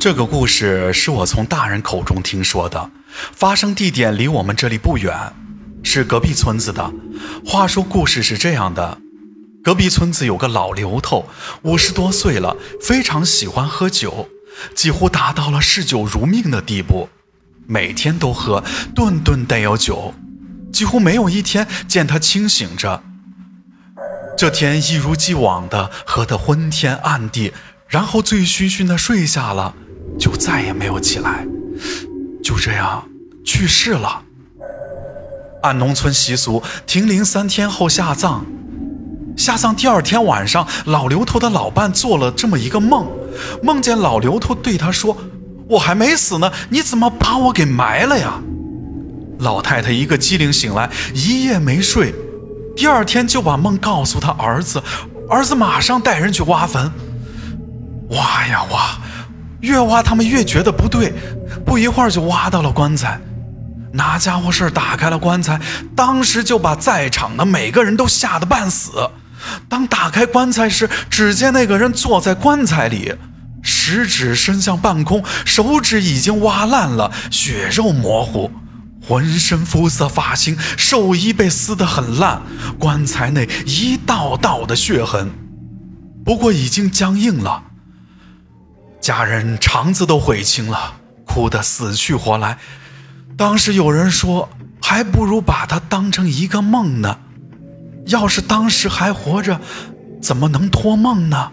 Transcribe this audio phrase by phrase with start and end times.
[0.00, 2.90] 这个故事是我从大人口中听说的，
[3.34, 5.14] 发生地点离我们这里不远，
[5.82, 6.90] 是隔壁村子的。
[7.44, 8.96] 话说故事是这样的：
[9.62, 11.28] 隔壁村子有个老刘头，
[11.64, 14.26] 五十多岁了，非常喜欢喝酒，
[14.74, 17.10] 几乎达到了嗜酒如命的地步，
[17.66, 18.64] 每天都喝，
[18.94, 20.14] 顿顿带有酒，
[20.72, 23.02] 几乎没有一天见他清醒着。
[24.38, 27.52] 这天一如既往的喝得昏天暗地，
[27.86, 29.74] 然后醉醺醺的睡下了。
[30.20, 31.46] 就再也没有起来，
[32.44, 33.02] 就这样
[33.42, 34.22] 去世了。
[35.62, 38.44] 按农村习俗，停灵三天后下葬。
[39.36, 43.08] 下葬第二天晚上，老刘头的老伴做了这么一个梦，
[43.62, 45.16] 梦见老刘头对他说
[45.66, 48.42] ：“我还没死呢，你怎么把我给埋了呀？”
[49.40, 52.14] 老太太一个机灵醒来，一夜没睡，
[52.76, 54.82] 第二天就把梦告诉他儿子，
[55.30, 56.90] 儿子马上带人去挖坟，
[58.10, 58.99] 挖呀挖。
[59.60, 61.12] 越挖他们越觉得不对，
[61.64, 63.20] 不一会儿就挖到了棺材。
[63.92, 65.60] 拿家伙事打开了棺材，
[65.96, 68.92] 当时就把在场的每个人都吓得半死。
[69.68, 73.12] 当打开棺材时，只见那个人坐在棺材里，
[73.62, 78.50] 食指伸向半空，手指已经挖烂了，血肉模糊，
[79.04, 82.42] 浑身肤色发青，寿衣被撕得很烂，
[82.78, 85.30] 棺材内一道道的血痕，
[86.24, 87.64] 不过已经僵硬了。
[89.00, 92.58] 家人肠子都悔青了，哭得死去活来。
[93.36, 94.48] 当时有人说，
[94.82, 97.18] 还不如把它当成一个梦呢。
[98.06, 99.60] 要是当时还活着，
[100.20, 101.52] 怎么能托梦呢？